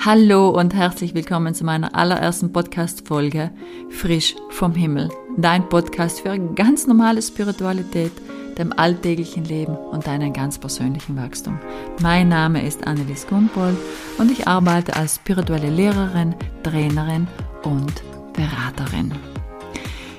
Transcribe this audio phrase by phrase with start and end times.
[0.00, 3.50] Hallo und herzlich willkommen zu meiner allerersten Podcast-Folge
[3.90, 5.08] Frisch vom Himmel.
[5.36, 8.12] Dein Podcast für ganz normale Spiritualität,
[8.58, 11.58] dem alltäglichen Leben und deinen ganz persönlichen Wachstum.
[12.00, 13.76] Mein Name ist Annelies Gumpol
[14.18, 17.26] und ich arbeite als spirituelle Lehrerin, Trainerin
[17.64, 17.92] und
[18.34, 19.10] Beraterin.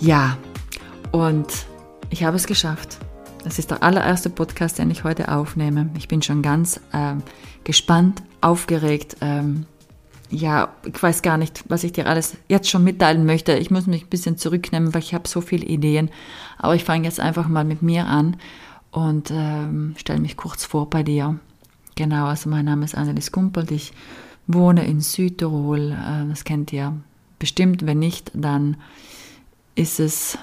[0.00, 0.36] Ja,
[1.12, 1.46] und
[2.10, 2.98] ich habe es geschafft.
[3.44, 5.88] Das ist der allererste Podcast, den ich heute aufnehme.
[5.96, 7.14] Ich bin schon ganz äh,
[7.64, 9.16] gespannt, aufgeregt.
[9.22, 9.64] Ähm,
[10.30, 13.56] ja, ich weiß gar nicht, was ich dir alles jetzt schon mitteilen möchte.
[13.56, 16.10] Ich muss mich ein bisschen zurücknehmen, weil ich habe so viele Ideen.
[16.58, 18.36] Aber ich fange jetzt einfach mal mit mir an
[18.90, 21.38] und ähm, stelle mich kurz vor bei dir.
[21.94, 23.70] Genau, also mein Name ist Annelies Kumpelt.
[23.70, 23.92] Ich
[24.46, 25.92] wohne in Südtirol.
[25.92, 26.94] Äh, das kennt ihr
[27.38, 27.86] bestimmt.
[27.86, 28.76] Wenn nicht, dann
[29.74, 30.38] ist es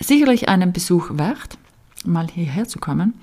[0.00, 1.59] sicherlich einen Besuch wert
[2.04, 3.14] mal hierher zu kommen.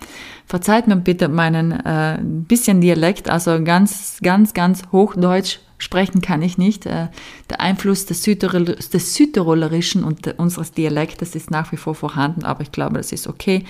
[0.46, 6.58] Verzeiht mir bitte meinen äh, bisschen Dialekt, also ganz, ganz, ganz Hochdeutsch sprechen kann ich
[6.58, 6.86] nicht.
[6.86, 7.08] Äh,
[7.50, 12.62] der Einfluss des, Südtirol des Südtirolerischen und unseres Dialektes ist nach wie vor vorhanden, aber
[12.62, 13.64] ich glaube, das ist okay.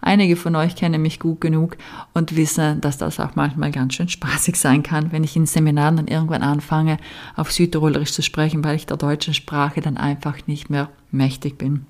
[0.00, 1.76] Einige von euch kennen mich gut genug
[2.12, 5.96] und wissen, dass das auch manchmal ganz schön spaßig sein kann, wenn ich in Seminaren
[5.96, 6.98] dann irgendwann anfange,
[7.36, 11.86] auf Südtirolerisch zu sprechen, weil ich der deutschen Sprache dann einfach nicht mehr mächtig bin.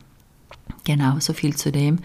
[0.84, 1.98] Genau, so viel zu dem.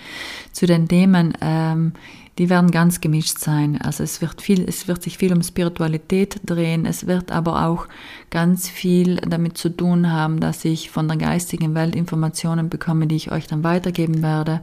[0.52, 1.94] Zu den Themen, ähm,
[2.40, 3.80] die werden ganz gemischt sein.
[3.82, 6.86] Also es wird viel, es wird sich viel um Spiritualität drehen.
[6.86, 7.88] Es wird aber auch
[8.30, 13.18] ganz viel damit zu tun haben, dass ich von der geistigen Welt Informationen bekomme, die
[13.18, 14.62] ich euch dann weitergeben werde.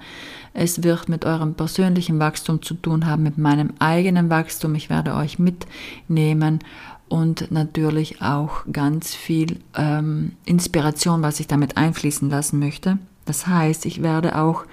[0.54, 4.74] Es wird mit eurem persönlichen Wachstum zu tun haben, mit meinem eigenen Wachstum.
[4.74, 6.60] Ich werde euch mitnehmen
[7.08, 12.98] und natürlich auch ganz viel ähm, Inspiration, was ich damit einfließen lassen möchte.
[13.26, 14.64] Das heißt, ich werde auch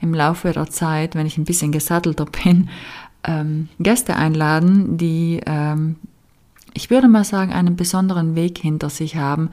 [0.00, 2.68] im Laufe der Zeit, wenn ich ein bisschen gesattelter bin,
[3.24, 5.96] ähm, Gäste einladen, die, ähm,
[6.74, 9.50] ich würde mal sagen, einen besonderen Weg hinter sich haben,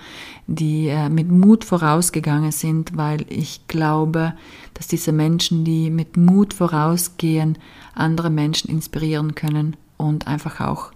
[0.48, 4.34] die äh, mit Mut vorausgegangen sind, weil ich glaube,
[4.74, 7.58] dass diese Menschen, die mit Mut vorausgehen,
[7.94, 10.92] andere Menschen inspirieren können und einfach auch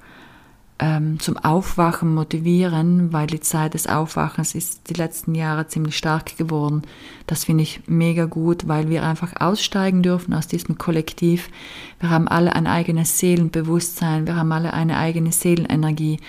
[0.77, 6.37] ähm, zum Aufwachen motivieren, weil die Zeit des Aufwachens ist die letzten Jahre ziemlich stark
[6.37, 6.81] geworden.
[7.27, 11.49] Das finde ich mega gut, weil wir einfach aussteigen dürfen aus diesem Kollektiv.
[11.99, 16.19] Wir haben alle ein eigenes Seelenbewusstsein, wir haben alle eine eigene Seelenenergie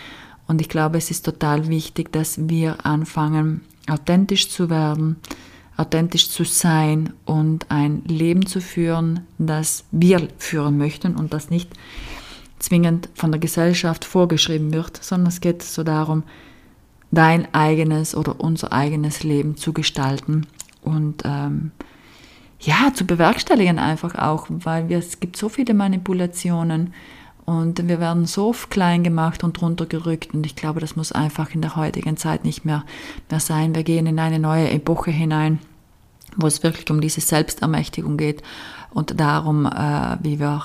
[0.46, 5.16] und ich glaube, es ist total wichtig, dass wir anfangen, authentisch zu werden,
[5.76, 11.70] authentisch zu sein und ein Leben zu führen, das wir führen möchten und das nicht
[12.58, 16.22] zwingend von der Gesellschaft vorgeschrieben wird, sondern es geht so darum,
[17.10, 20.46] dein eigenes oder unser eigenes Leben zu gestalten
[20.82, 21.72] und ähm,
[22.60, 26.94] ja, zu bewerkstelligen einfach auch, weil wir, es gibt so viele Manipulationen
[27.44, 31.60] und wir werden so klein gemacht und runtergerückt und ich glaube, das muss einfach in
[31.60, 32.84] der heutigen Zeit nicht mehr,
[33.30, 33.74] mehr sein.
[33.74, 35.60] Wir gehen in eine neue Epoche hinein,
[36.36, 38.42] wo es wirklich um diese Selbstermächtigung geht
[38.90, 40.62] und darum, äh, wie wir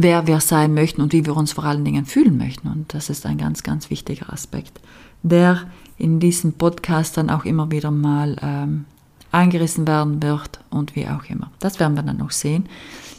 [0.00, 2.68] wer wir sein möchten und wie wir uns vor allen Dingen fühlen möchten.
[2.68, 4.80] Und das ist ein ganz, ganz wichtiger Aspekt,
[5.24, 5.62] der
[5.96, 8.84] in diesem Podcast dann auch immer wieder mal ähm,
[9.32, 11.50] angerissen werden wird und wie auch immer.
[11.58, 12.68] Das werden wir dann noch sehen.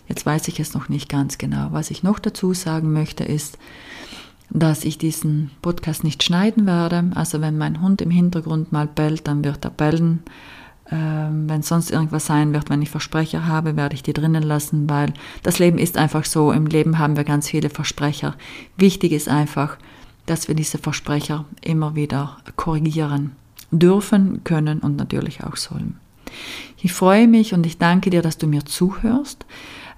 [0.07, 1.67] Jetzt weiß ich es noch nicht ganz genau.
[1.71, 3.57] Was ich noch dazu sagen möchte ist,
[4.49, 7.11] dass ich diesen Podcast nicht schneiden werde.
[7.13, 10.23] Also wenn mein Hund im Hintergrund mal bellt, dann wird er bellen.
[10.91, 14.89] Ähm, wenn sonst irgendwas sein wird, wenn ich Versprecher habe, werde ich die drinnen lassen,
[14.89, 15.13] weil
[15.43, 16.51] das Leben ist einfach so.
[16.51, 18.35] Im Leben haben wir ganz viele Versprecher.
[18.75, 19.77] Wichtig ist einfach,
[20.25, 23.35] dass wir diese Versprecher immer wieder korrigieren
[23.71, 25.99] dürfen, können und natürlich auch sollen.
[26.81, 29.45] Ich freue mich und ich danke dir, dass du mir zuhörst.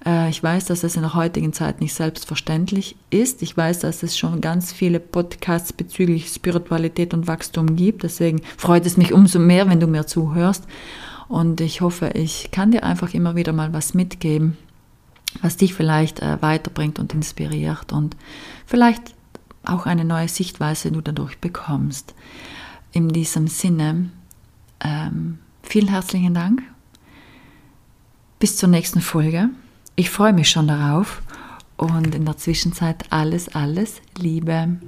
[0.06, 3.42] Äh, ich weiß, dass es in der heutigen Zeit nicht selbstverständlich ist.
[3.42, 8.04] Ich weiß, dass es schon ganz viele Podcasts bezüglich Spiritualität und Wachstum gibt.
[8.04, 10.66] Deswegen freut es mich umso mehr, wenn du mir zuhörst.
[11.28, 14.58] Und ich hoffe, ich kann dir einfach immer wieder mal was mitgeben,
[15.42, 18.18] was dich vielleicht äh, weiterbringt und inspiriert und
[18.66, 19.16] vielleicht
[19.64, 22.16] auch eine neue Sichtweise du dadurch bekommst.
[22.92, 24.10] In diesem Sinne,
[24.82, 26.64] ähm, vielen herzlichen Dank.
[28.40, 29.52] Bis zur nächsten Folge.
[30.02, 31.22] Ich freue mich schon darauf
[31.78, 34.80] und in der Zwischenzeit alles, alles Liebe.